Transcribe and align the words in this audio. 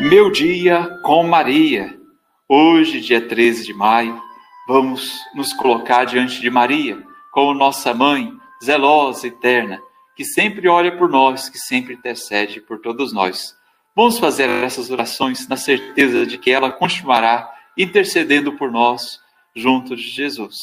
Meu 0.00 0.30
dia 0.30 0.98
com 1.02 1.22
Maria. 1.22 2.00
Hoje, 2.48 2.98
dia 2.98 3.20
13 3.20 3.62
de 3.62 3.74
maio, 3.74 4.22
vamos 4.66 5.20
nos 5.34 5.52
colocar 5.52 6.06
diante 6.06 6.40
de 6.40 6.48
Maria, 6.48 7.06
como 7.30 7.52
nossa 7.52 7.92
mãe, 7.92 8.32
zelosa, 8.64 9.26
eterna, 9.26 9.78
que 10.16 10.24
sempre 10.24 10.66
olha 10.66 10.96
por 10.96 11.10
nós, 11.10 11.50
que 11.50 11.58
sempre 11.58 11.92
intercede 11.92 12.58
por 12.58 12.80
todos 12.80 13.12
nós. 13.12 13.54
Vamos 13.94 14.18
fazer 14.18 14.48
essas 14.48 14.90
orações 14.90 15.46
na 15.46 15.58
certeza 15.58 16.24
de 16.24 16.38
que 16.38 16.50
ela 16.50 16.72
continuará 16.72 17.52
intercedendo 17.76 18.54
por 18.54 18.72
nós 18.72 19.20
junto 19.54 19.94
de 19.94 20.02
Jesus. 20.02 20.56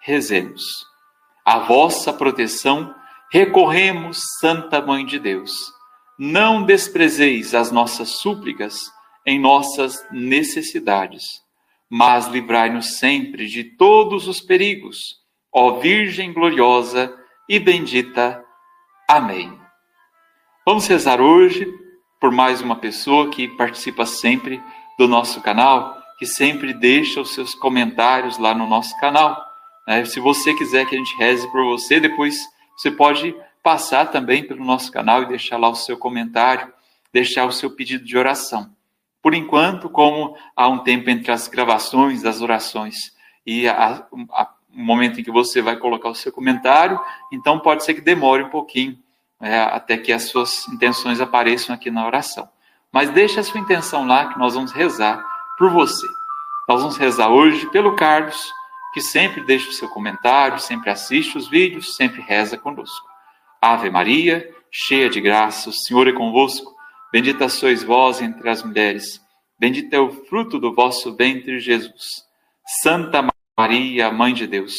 Rezemos. 0.00 0.62
A 1.44 1.58
vossa 1.58 2.12
proteção 2.12 2.94
recorremos, 3.32 4.22
Santa 4.38 4.80
Mãe 4.80 5.04
de 5.04 5.18
Deus. 5.18 5.73
Não 6.18 6.62
desprezeis 6.62 7.54
as 7.54 7.72
nossas 7.72 8.20
súplicas 8.20 8.92
em 9.26 9.38
nossas 9.38 10.06
necessidades, 10.12 11.42
mas 11.90 12.28
livrai-nos 12.28 12.98
sempre 12.98 13.46
de 13.46 13.64
todos 13.64 14.28
os 14.28 14.40
perigos, 14.40 14.96
ó 15.52 15.80
Virgem 15.80 16.32
gloriosa 16.32 17.12
e 17.48 17.58
bendita. 17.58 18.44
Amém. 19.08 19.58
Vamos 20.64 20.86
rezar 20.86 21.20
hoje 21.20 21.66
por 22.20 22.30
mais 22.30 22.60
uma 22.60 22.76
pessoa 22.76 23.28
que 23.30 23.48
participa 23.48 24.06
sempre 24.06 24.62
do 24.96 25.08
nosso 25.08 25.40
canal, 25.40 26.00
que 26.18 26.26
sempre 26.26 26.72
deixa 26.72 27.20
os 27.20 27.34
seus 27.34 27.54
comentários 27.56 28.38
lá 28.38 28.54
no 28.54 28.66
nosso 28.68 28.96
canal. 29.00 29.44
Né? 29.86 30.04
Se 30.04 30.20
você 30.20 30.54
quiser 30.54 30.86
que 30.86 30.94
a 30.94 30.98
gente 30.98 31.16
reze 31.16 31.50
por 31.50 31.64
você, 31.64 31.98
depois 31.98 32.36
você 32.76 32.90
pode 32.90 33.34
passar 33.64 34.10
também 34.10 34.46
pelo 34.46 34.62
nosso 34.62 34.92
canal 34.92 35.22
e 35.22 35.28
deixar 35.28 35.56
lá 35.56 35.70
o 35.70 35.74
seu 35.74 35.96
comentário, 35.96 36.70
deixar 37.10 37.46
o 37.46 37.52
seu 37.52 37.70
pedido 37.70 38.04
de 38.04 38.16
oração. 38.16 38.70
Por 39.22 39.32
enquanto, 39.32 39.88
como 39.88 40.36
há 40.54 40.68
um 40.68 40.80
tempo 40.80 41.08
entre 41.08 41.32
as 41.32 41.48
gravações 41.48 42.20
das 42.20 42.42
orações 42.42 42.94
e 43.46 43.66
a, 43.66 44.06
a, 44.32 44.50
o 44.70 44.78
momento 44.78 45.18
em 45.18 45.24
que 45.24 45.30
você 45.30 45.62
vai 45.62 45.78
colocar 45.78 46.10
o 46.10 46.14
seu 46.14 46.30
comentário, 46.30 47.00
então 47.32 47.58
pode 47.58 47.84
ser 47.84 47.94
que 47.94 48.02
demore 48.02 48.42
um 48.42 48.50
pouquinho 48.50 48.98
é, 49.40 49.58
até 49.60 49.96
que 49.96 50.12
as 50.12 50.24
suas 50.28 50.68
intenções 50.68 51.18
apareçam 51.18 51.74
aqui 51.74 51.90
na 51.90 52.06
oração. 52.06 52.46
Mas 52.92 53.08
deixe 53.10 53.40
a 53.40 53.42
sua 53.42 53.60
intenção 53.60 54.06
lá 54.06 54.30
que 54.30 54.38
nós 54.38 54.54
vamos 54.54 54.72
rezar 54.72 55.24
por 55.56 55.70
você. 55.70 56.06
Nós 56.68 56.82
vamos 56.82 56.98
rezar 56.98 57.30
hoje 57.30 57.66
pelo 57.70 57.96
Carlos, 57.96 58.52
que 58.92 59.00
sempre 59.00 59.40
deixa 59.40 59.70
o 59.70 59.72
seu 59.72 59.88
comentário, 59.88 60.58
sempre 60.58 60.90
assiste 60.90 61.38
os 61.38 61.48
vídeos, 61.48 61.96
sempre 61.96 62.20
reza 62.20 62.58
conosco. 62.58 63.13
Ave 63.64 63.88
Maria, 63.88 64.52
cheia 64.70 65.08
de 65.08 65.20
graça, 65.20 65.70
o 65.70 65.72
Senhor 65.72 66.06
é 66.06 66.12
convosco. 66.12 66.74
Bendita 67.12 67.48
sois 67.48 67.82
vós 67.82 68.20
entre 68.20 68.48
as 68.50 68.62
mulheres. 68.62 69.20
Bendito 69.58 69.94
é 69.94 69.98
o 69.98 70.10
fruto 70.10 70.58
do 70.58 70.74
vosso 70.74 71.16
ventre, 71.16 71.58
Jesus. 71.60 72.24
Santa 72.82 73.26
Maria, 73.58 74.10
Mãe 74.10 74.34
de 74.34 74.46
Deus, 74.46 74.74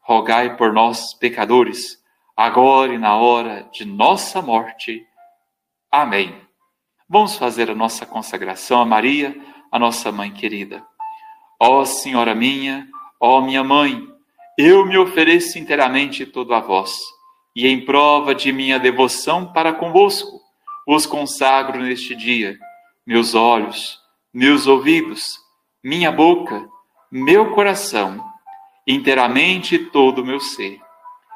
rogai 0.00 0.56
por 0.56 0.72
nós, 0.72 1.12
pecadores 1.18 2.00
agora 2.34 2.94
e 2.94 2.98
na 2.98 3.14
hora 3.16 3.68
de 3.70 3.84
nossa 3.84 4.40
morte. 4.40 5.06
Amém. 5.92 6.34
Vamos 7.06 7.36
fazer 7.36 7.70
a 7.70 7.74
nossa 7.74 8.06
consagração 8.06 8.80
a 8.80 8.86
Maria, 8.86 9.36
a 9.70 9.78
nossa 9.78 10.10
mãe 10.10 10.32
querida. 10.32 10.82
Ó 11.60 11.84
Senhora 11.84 12.34
minha, 12.34 12.88
ó 13.20 13.42
minha 13.42 13.62
mãe, 13.62 14.08
eu 14.56 14.86
me 14.86 14.96
ofereço 14.96 15.58
inteiramente 15.58 16.24
todo 16.24 16.54
a 16.54 16.60
vós, 16.60 16.98
e 17.54 17.66
em 17.66 17.84
prova 17.84 18.34
de 18.34 18.52
minha 18.52 18.78
devoção 18.78 19.52
para 19.52 19.72
convosco, 19.72 20.40
vos 20.86 21.06
consagro 21.06 21.80
neste 21.80 22.14
dia 22.14 22.58
meus 23.06 23.34
olhos, 23.34 23.98
meus 24.32 24.66
ouvidos, 24.66 25.38
minha 25.82 26.12
boca, 26.12 26.68
meu 27.10 27.50
coração, 27.52 28.24
inteiramente 28.86 29.78
todo 29.78 30.22
o 30.22 30.24
meu 30.24 30.38
ser 30.38 30.80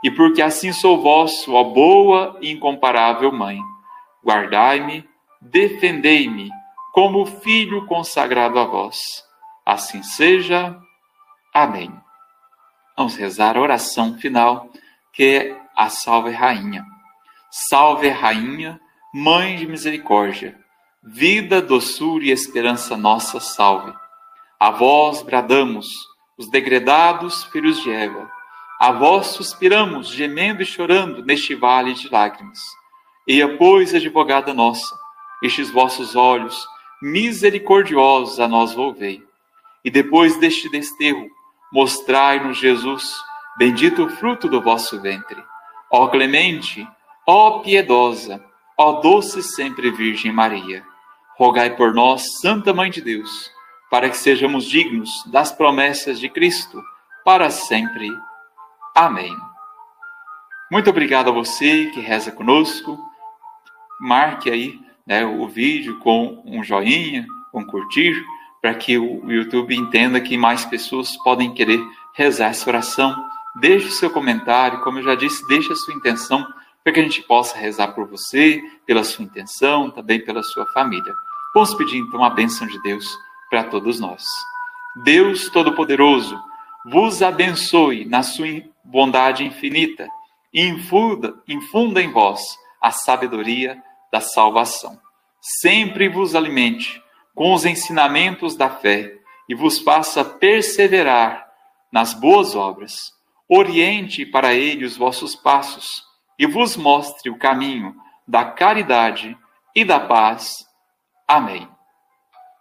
e 0.05 0.11
porque 0.11 0.43
assim 0.43 0.71
sou 0.71 1.00
vosso, 1.00 1.55
ó 1.55 1.65
boa 1.65 2.37
e 2.43 2.50
incomparável 2.50 3.33
Mãe. 3.33 3.59
Guardai-me, 4.22 5.09
defendei-me, 5.41 6.50
como 6.93 7.25
filho 7.25 7.87
consagrado 7.87 8.59
a 8.59 8.65
vós. 8.65 8.99
Assim 9.65 10.03
seja. 10.03 10.78
Amém. 11.55 11.91
Vamos 12.94 13.16
rezar 13.16 13.56
a 13.56 13.60
oração 13.60 14.19
final, 14.19 14.69
que 15.10 15.25
é 15.25 15.64
a 15.77 15.89
Salve 15.89 16.31
Rainha. 16.31 16.85
Salve 17.51 18.09
Rainha, 18.09 18.81
Mãe 19.12 19.57
de 19.57 19.67
Misericórdia, 19.67 20.59
vida, 21.03 21.62
doçura 21.62 22.25
e 22.25 22.31
esperança 22.31 22.97
nossa, 22.97 23.39
salve. 23.41 23.93
A 24.59 24.71
vós 24.71 25.23
bradamos, 25.23 25.87
os 26.37 26.51
degredados 26.51 27.45
filhos 27.45 27.81
de 27.83 27.91
Eva 27.91 28.29
a 28.79 28.91
vós 28.93 29.29
suspiramos, 29.29 30.09
gemendo 30.09 30.63
e 30.63 30.67
chorando 30.67 31.25
neste 31.25 31.55
vale 31.55 31.95
de 31.95 32.09
lágrimas. 32.09 32.59
Eia, 33.27 33.57
pois, 33.57 33.95
advogada 33.95 34.53
nossa, 34.53 34.95
estes 35.43 35.71
vossos 35.71 36.17
olhos 36.17 36.67
misericordiosos 37.01 38.41
a 38.41 38.49
nós 38.49 38.75
volvei. 38.75 39.23
E 39.84 39.91
depois 39.91 40.39
deste 40.39 40.69
desterro, 40.69 41.31
mostrai-nos 41.73 42.59
Jesus, 42.59 43.15
bendito 43.57 44.05
o 44.05 44.09
fruto 44.11 44.49
do 44.49 44.61
vosso 44.61 45.01
ventre. 45.01 45.43
Ó 45.97 46.09
clemente, 46.09 46.84
ó 47.25 47.60
piedosa, 47.60 48.44
ó 48.77 49.00
doce 49.00 49.44
sempre 49.44 49.93
Virgem 49.93 50.32
Maria, 50.32 50.82
rogai 51.38 51.77
por 51.77 51.94
nós, 51.94 52.41
Santa 52.41 52.75
Mãe 52.75 52.91
de 52.91 53.00
Deus, 53.00 53.49
para 53.88 54.10
que 54.10 54.16
sejamos 54.16 54.65
dignos 54.65 55.22
das 55.31 55.53
promessas 55.53 56.19
de 56.19 56.28
Cristo, 56.28 56.83
para 57.25 57.49
sempre. 57.49 58.10
Amém. 58.93 59.33
Muito 60.69 60.91
obrigado 60.91 61.28
a 61.28 61.33
você 61.33 61.88
que 61.94 62.00
reza 62.00 62.33
conosco. 62.33 62.99
Marque 64.00 64.50
aí 64.50 64.81
né, 65.06 65.25
o 65.25 65.47
vídeo 65.47 66.00
com 66.00 66.43
um 66.44 66.65
joinha, 66.65 67.25
com 67.53 67.65
curtir, 67.65 68.21
para 68.60 68.75
que 68.75 68.99
o 68.99 69.31
YouTube 69.31 69.77
entenda 69.77 70.21
que 70.21 70.37
mais 70.37 70.65
pessoas 70.65 71.16
podem 71.19 71.54
querer 71.54 71.81
rezar 72.16 72.49
essa 72.49 72.69
oração. 72.69 73.34
Deixe 73.60 73.87
o 73.87 73.92
seu 73.92 74.10
comentário, 74.10 74.81
como 74.81 74.98
eu 74.98 75.04
já 75.04 75.15
disse, 75.15 75.47
deixe 75.47 75.72
a 75.72 75.76
sua 75.76 75.94
intenção 75.94 76.47
para 76.82 76.92
que 76.92 77.00
a 77.00 77.03
gente 77.03 77.22
possa 77.22 77.56
rezar 77.56 77.88
por 77.88 78.06
você, 78.06 78.62
pela 78.84 79.03
sua 79.03 79.25
intenção, 79.25 79.91
também 79.91 80.22
pela 80.22 80.42
sua 80.42 80.66
família. 80.66 81.15
Vamos 81.54 81.72
pedir 81.75 81.98
então 81.98 82.22
a 82.22 82.31
bênção 82.31 82.66
de 82.66 82.81
Deus 82.82 83.16
para 83.48 83.65
todos 83.65 83.98
nós. 84.00 84.25
Deus 85.04 85.48
Todo-Poderoso, 85.48 86.38
vos 86.84 87.22
abençoe 87.22 88.04
na 88.04 88.22
sua 88.22 88.62
bondade 88.84 89.44
infinita 89.44 90.06
e 90.53 90.66
infunda, 90.66 91.34
infunda 91.48 92.03
em 92.03 92.12
vós 92.12 92.41
a 92.81 92.91
sabedoria 92.91 93.82
da 94.12 94.21
salvação. 94.21 95.00
Sempre 95.41 96.09
vos 96.09 96.34
alimente 96.34 97.03
com 97.34 97.54
os 97.54 97.65
ensinamentos 97.65 98.54
da 98.54 98.69
fé 98.69 99.16
e 99.48 99.54
vos 99.54 99.78
faça 99.78 100.25
perseverar 100.25 101.47
nas 101.91 102.12
boas 102.12 102.54
obras. 102.54 103.14
Oriente 103.49 104.25
para 104.25 104.55
ele 104.55 104.84
os 104.84 104.97
vossos 104.97 105.37
passos 105.37 105.87
e 106.38 106.47
vos 106.47 106.77
mostre 106.77 107.31
o 107.31 107.38
caminho 107.38 107.94
da 108.27 108.44
caridade 108.44 109.37
e 109.75 109.84
da 109.84 110.00
paz. 110.00 110.66
Amém. 111.28 111.69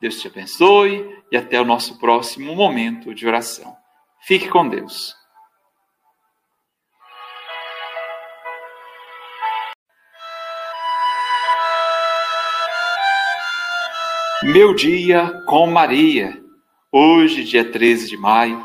Deus 0.01 0.19
te 0.19 0.27
abençoe 0.27 1.23
e 1.31 1.38
até 1.38 1.59
o 1.61 1.66
nosso 1.66 1.97
próximo 1.99 2.55
momento 2.55 3.13
de 3.16 3.25
oração. 3.25 3.75
Fique 4.22 4.49
com 4.49 4.67
Deus. 4.67 5.16
Meu 14.43 14.75
dia 14.75 15.31
com 15.46 15.67
Maria. 15.67 16.37
Hoje, 16.91 17.46
dia 17.46 17.72
13 17.72 18.09
de 18.09 18.17
maio, 18.17 18.63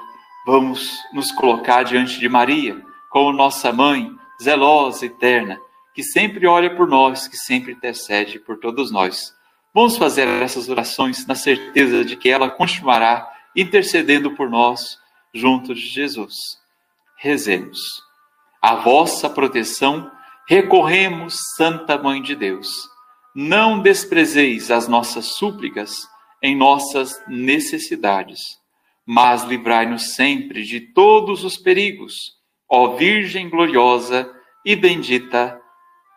vamos 0.49 0.97
nos 1.13 1.31
colocar 1.31 1.83
diante 1.83 2.19
de 2.19 2.27
Maria, 2.27 2.83
como 3.11 3.35
nossa 3.35 3.71
mãe, 3.71 4.11
zelosa, 4.43 5.05
eterna, 5.05 5.61
que 5.95 6.03
sempre 6.03 6.47
olha 6.47 6.75
por 6.75 6.89
nós, 6.89 7.29
que 7.29 7.37
sempre 7.37 7.73
intercede 7.73 8.39
por 8.39 8.57
todos 8.57 8.91
nós. 8.91 9.35
Vamos 9.75 9.99
fazer 9.99 10.27
essas 10.27 10.71
orações 10.71 11.27
na 11.27 11.35
certeza 11.35 12.03
de 12.03 12.17
que 12.17 12.31
ela 12.31 12.49
continuará 12.49 13.31
intercedendo 13.55 14.31
por 14.37 14.49
nós 14.49 14.97
junto 15.35 15.75
de 15.75 15.83
Jesus. 15.83 16.35
Rezemos. 17.19 17.79
A 18.63 18.77
vossa 18.77 19.29
proteção 19.29 20.11
recorremos, 20.49 21.37
Santa 21.59 21.99
Mãe 21.99 22.23
de 22.23 22.35
Deus 22.35 22.89
não 23.35 23.81
desprezeis 23.81 24.71
as 24.71 24.89
nossas 24.89 25.37
súplicas 25.37 25.93
em 26.43 26.57
nossas 26.57 27.23
necessidades, 27.29 28.58
mas 29.11 29.43
livrai-nos 29.45 30.13
sempre 30.15 30.63
de 30.63 30.81
todos 30.81 31.43
os 31.43 31.57
perigos, 31.57 32.35
ó 32.69 32.89
Virgem 32.89 33.49
gloriosa 33.49 34.31
e 34.63 34.77
bendita. 34.77 35.59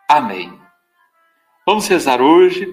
Amém. 0.06 0.52
Vamos 1.64 1.88
rezar 1.88 2.20
hoje 2.20 2.68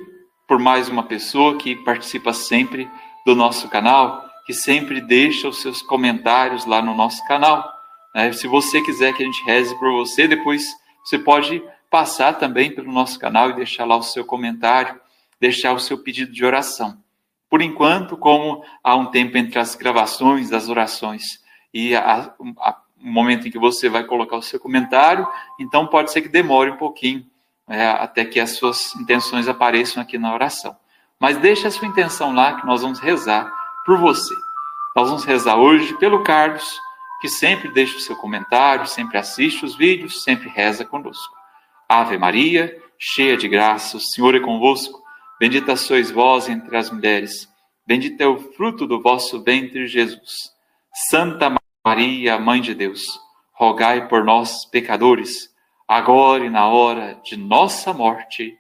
por 0.45 0.60
mais 0.60 0.89
uma 0.89 1.04
pessoa 1.04 1.57
que 1.57 1.74
participa 1.86 2.33
sempre 2.33 2.86
do 3.25 3.33
nosso 3.33 3.69
canal, 3.69 4.30
que 4.45 4.54
sempre 4.54 5.00
deixa 5.00 5.48
os 5.48 5.62
seus 5.62 5.81
comentários 5.81 6.66
lá 6.66 6.81
no 6.81 6.94
nosso 6.94 7.25
canal. 7.25 7.71
Né? 8.13 8.33
Se 8.33 8.45
você 8.45 8.81
quiser 8.81 9.13
que 9.13 9.24
a 9.24 9.25
gente 9.25 9.42
reze 9.45 9.74
por 9.80 9.89
você, 9.94 10.27
depois 10.27 10.66
você 11.01 11.18
pode 11.18 11.63
passar 11.89 12.33
também 12.33 12.69
pelo 12.69 12.92
nosso 12.92 13.18
canal 13.18 13.51
e 13.51 13.56
deixar 13.56 13.86
lá 13.86 13.95
o 13.95 14.04
seu 14.04 14.25
comentário, 14.25 15.00
deixar 15.39 15.71
o 15.71 15.80
seu 15.80 15.98
pedido 15.98 16.33
de 16.33 16.44
oração. 16.44 17.01
Por 17.50 17.62
enquanto, 17.62 18.16
como 18.16 18.63
há 18.84 18.96
um 18.96 19.07
tempo 19.07 19.38
entre 19.38 19.57
as 19.57 19.75
gravações 19.75 20.50
das 20.50 20.69
orações 20.69 21.24
e 21.74 21.96
a, 21.96 22.34
a, 22.60 22.78
o 23.01 23.07
momento 23.07 23.48
em 23.48 23.51
que 23.51 23.57
você 23.57 23.90
vai 23.90 24.04
colocar 24.04 24.38
o 24.38 24.42
seu 24.42 24.60
comentário, 24.60 25.28
então 25.60 25.88
pode 25.88 26.12
ser 26.12 26.22
que 26.22 26.30
demore 26.30 26.72
um 26.72 26.78
pouquinho 26.78 27.25
é, 27.68 27.88
até 27.88 28.25
que 28.25 28.40
as 28.40 28.51
suas 28.51 28.96
intenções 28.96 29.48
apareçam 29.48 30.01
aqui 30.01 30.18
na 30.18 30.34
oração. 30.34 30.75
Mas 31.19 31.38
deixe 31.38 31.68
a 31.68 31.72
sua 31.72 31.88
intenção 31.88 32.34
lá 32.34 32.60
que 32.60 32.66
nós 32.66 32.81
vamos 32.81 33.00
rezar 33.00 33.52
por 33.86 33.98
você. 33.98 34.34
Nós 34.95 35.07
vamos 35.07 35.24
rezar 35.24 35.56
hoje 35.57 35.94
pelo 35.98 36.24
Carlos, 36.24 36.80
que 37.22 37.28
sempre 37.28 37.69
deixa 37.69 37.98
o 37.98 38.00
seu 38.00 38.16
comentário, 38.16 38.88
sempre 38.88 39.18
assiste 39.18 39.66
os 39.66 39.75
vídeos, 39.75 40.24
sempre 40.24 40.50
reza 40.50 40.86
conosco. 40.86 41.36
Ave 41.88 42.18
Maria, 42.18 42.75
cheia 42.98 43.36
de 43.36 43.48
graça, 43.48 43.98
o 43.98 44.00
Senhor 44.00 44.36
é 44.36 44.40
convosco. 44.40 44.99
Bendita 45.39 45.75
sois 45.75 46.12
vós 46.12 46.50
entre 46.50 46.75
as 46.75 46.91
mulheres. 46.91 47.47
Bendito 47.86 48.19
é 48.21 48.27
o 48.27 48.38
fruto 48.38 48.86
do 48.86 49.01
vosso 49.01 49.41
ventre, 49.41 49.88
Jesus. 49.88 50.33
Santa 51.09 51.56
Maria, 51.86 52.38
Mãe 52.38 52.62
de 52.62 52.75
Deus, 52.75 53.01
rogai 53.53 54.07
por 54.07 54.24
nós, 54.24 54.65
pecadores 54.65 55.50
agora 55.89 56.45
e 56.45 56.51
na 56.51 56.68
hora 56.68 57.19
de 57.24 57.36
nossa 57.36 57.91
morte. 57.91 58.56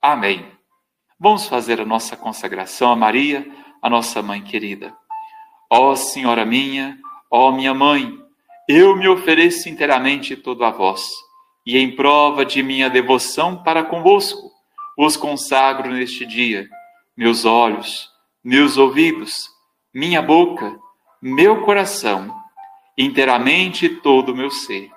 Amém. 0.00 0.50
Vamos 1.20 1.46
fazer 1.46 1.78
a 1.78 1.84
nossa 1.84 2.16
consagração 2.16 2.90
a 2.90 2.96
Maria, 2.96 3.46
a 3.82 3.90
nossa 3.90 4.22
mãe 4.22 4.42
querida. 4.42 4.96
Ó 5.70 5.94
Senhora 5.94 6.46
minha, 6.46 6.98
ó 7.30 7.52
minha 7.52 7.74
mãe, 7.74 8.18
eu 8.66 8.96
me 8.96 9.06
ofereço 9.06 9.68
inteiramente 9.68 10.36
todo 10.36 10.64
a 10.64 10.70
vós, 10.70 11.06
e 11.66 11.76
em 11.76 11.94
prova 11.94 12.46
de 12.46 12.62
minha 12.62 12.88
devoção 12.88 13.62
para 13.62 13.84
convosco, 13.84 14.47
vos 14.98 15.16
consagro 15.16 15.90
neste 15.92 16.26
dia 16.26 16.68
meus 17.16 17.44
olhos, 17.44 18.10
meus 18.44 18.76
ouvidos, 18.76 19.48
minha 19.94 20.20
boca, 20.20 20.78
meu 21.22 21.62
coração, 21.62 22.34
inteiramente 22.96 23.88
todo 23.88 24.32
o 24.32 24.36
meu 24.36 24.50
ser 24.50 24.90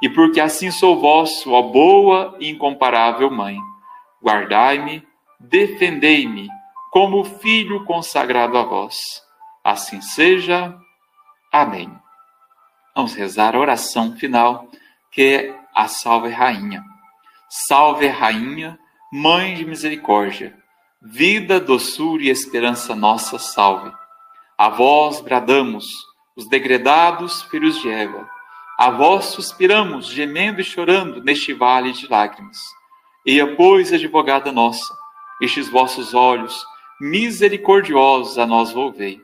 e 0.00 0.08
porque 0.08 0.40
assim 0.40 0.70
sou 0.70 0.98
vosso, 0.98 1.52
ó 1.52 1.62
boa 1.62 2.36
e 2.40 2.48
incomparável 2.48 3.30
Mãe. 3.30 3.58
Guardai-me, 4.22 5.06
defendei-me, 5.38 6.48
como 6.90 7.24
filho 7.24 7.84
consagrado 7.84 8.56
a 8.56 8.62
vós. 8.62 8.96
Assim 9.62 10.00
seja. 10.00 10.76
Amém. 11.52 11.90
Vamos 12.94 13.14
rezar 13.14 13.54
a 13.54 13.58
oração 13.58 14.16
final, 14.16 14.68
que 15.10 15.22
é 15.22 15.60
a 15.74 15.86
Salve 15.86 16.30
Rainha. 16.30 16.82
Salve 17.48 18.06
Rainha, 18.06 18.78
Mãe 19.12 19.54
de 19.54 19.64
Misericórdia, 19.64 20.56
vida, 21.02 21.58
doçura 21.58 22.22
e 22.22 22.28
esperança 22.28 22.94
nossa, 22.94 23.38
salve. 23.38 23.92
A 24.56 24.68
vós 24.68 25.20
bradamos, 25.20 25.86
os 26.36 26.48
degredados 26.48 27.42
filhos 27.42 27.80
de 27.80 27.90
Eva 27.90 28.28
a 28.80 28.88
vós 28.88 29.26
suspiramos, 29.26 30.06
gemendo 30.06 30.62
e 30.62 30.64
chorando 30.64 31.22
neste 31.22 31.52
vale 31.52 31.92
de 31.92 32.08
lágrimas. 32.08 32.56
Eia, 33.26 33.54
pois, 33.54 33.92
advogada 33.92 34.50
nossa, 34.50 34.96
estes 35.38 35.68
vossos 35.68 36.14
olhos 36.14 36.64
misericordiosos 36.98 38.38
a 38.38 38.46
nós 38.46 38.72
volvei. 38.72 39.20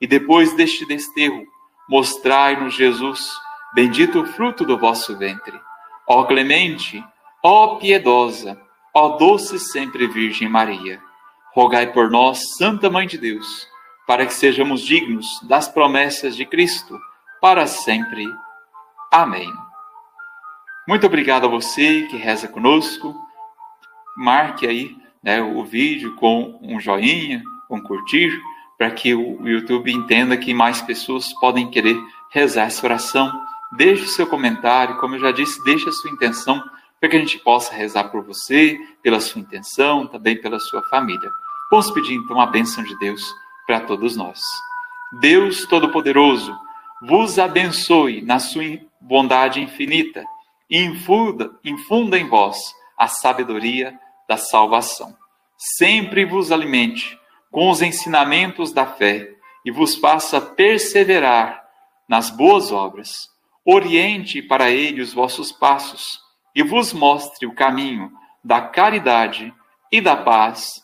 E 0.00 0.06
depois 0.08 0.52
deste 0.56 0.84
desterro, 0.84 1.44
mostrai-nos 1.88 2.74
Jesus, 2.74 3.30
bendito 3.72 4.20
o 4.22 4.26
fruto 4.26 4.64
do 4.64 4.76
vosso 4.76 5.16
ventre. 5.16 5.56
Ó 6.04 6.24
clemente, 6.24 7.00
ó 7.40 7.76
piedosa, 7.76 8.60
ó 8.94 9.16
doce 9.16 9.58
sempre 9.58 10.06
Virgem 10.06 10.48
Maria, 10.48 11.00
rogai 11.54 11.92
por 11.92 12.10
nós, 12.10 12.56
Santa 12.56 12.88
Mãe 12.90 13.06
de 13.06 13.18
Deus, 13.18 13.66
para 14.06 14.26
que 14.26 14.32
sejamos 14.32 14.82
dignos 14.82 15.26
das 15.42 15.68
promessas 15.68 16.36
de 16.36 16.44
Cristo, 16.44 16.98
para 17.40 17.66
sempre. 17.66 18.26
Amém. 19.10 19.52
Muito 20.86 21.06
obrigado 21.06 21.44
a 21.44 21.48
você 21.48 22.06
que 22.10 22.16
reza 22.16 22.48
conosco. 22.48 23.14
Marque 24.16 24.66
aí 24.66 24.96
né, 25.22 25.42
o 25.42 25.62
vídeo 25.64 26.14
com 26.16 26.58
um 26.62 26.80
joinha, 26.80 27.42
com 27.68 27.80
curtir, 27.82 28.40
para 28.78 28.90
que 28.90 29.14
o 29.14 29.46
YouTube 29.46 29.92
entenda 29.92 30.36
que 30.36 30.54
mais 30.54 30.80
pessoas 30.80 31.32
podem 31.34 31.70
querer 31.70 31.98
rezar 32.30 32.66
essa 32.66 32.86
oração. 32.86 33.30
Deixe 33.72 34.04
o 34.04 34.08
seu 34.08 34.26
comentário, 34.26 34.96
como 34.96 35.16
eu 35.16 35.20
já 35.20 35.32
disse, 35.32 35.62
deixe 35.64 35.88
a 35.88 35.92
sua 35.92 36.10
intenção 36.10 36.62
para 37.00 37.08
que 37.08 37.16
a 37.16 37.20
gente 37.20 37.38
possa 37.38 37.72
rezar 37.74 38.04
por 38.04 38.22
você, 38.24 38.78
pela 39.02 39.20
sua 39.20 39.40
intenção, 39.40 40.06
também 40.06 40.40
pela 40.40 40.58
sua 40.58 40.82
família. 40.84 41.30
Vamos 41.70 41.90
pedir 41.90 42.14
então 42.14 42.40
a 42.40 42.46
bênção 42.46 42.82
de 42.82 42.96
Deus 42.98 43.22
para 43.66 43.80
todos 43.80 44.16
nós. 44.16 44.40
Deus 45.20 45.64
Todo-Poderoso, 45.66 46.58
vos 47.02 47.38
abençoe 47.38 48.22
na 48.22 48.38
sua 48.38 48.80
bondade 49.00 49.60
infinita 49.60 50.24
e 50.68 50.82
infunda, 50.82 51.52
infunda 51.64 52.18
em 52.18 52.26
vós 52.26 52.58
a 52.96 53.06
sabedoria 53.06 53.98
da 54.28 54.36
salvação. 54.36 55.16
Sempre 55.56 56.24
vos 56.24 56.50
alimente 56.50 57.18
com 57.50 57.70
os 57.70 57.80
ensinamentos 57.80 58.72
da 58.72 58.86
fé 58.86 59.30
e 59.64 59.70
vos 59.70 59.96
faça 59.96 60.40
perseverar 60.40 61.64
nas 62.08 62.30
boas 62.30 62.72
obras. 62.72 63.30
Oriente 63.64 64.42
para 64.42 64.70
ele 64.70 65.00
os 65.00 65.12
vossos 65.12 65.52
passos 65.52 66.27
e 66.58 66.62
vos 66.64 66.92
mostre 66.92 67.46
o 67.46 67.54
caminho 67.54 68.10
da 68.42 68.60
caridade 68.60 69.54
e 69.92 70.00
da 70.00 70.16
paz. 70.16 70.82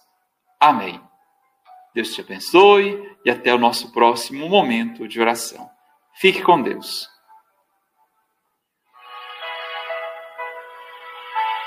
Amém. 0.60 1.00
Deus 1.92 2.14
te 2.14 2.20
abençoe 2.20 2.96
e 3.24 3.30
até 3.30 3.52
o 3.52 3.58
nosso 3.58 3.90
próximo 3.90 4.48
momento 4.48 5.08
de 5.08 5.20
oração. 5.20 5.68
Fique 6.14 6.42
com 6.42 6.62
Deus. 6.62 7.08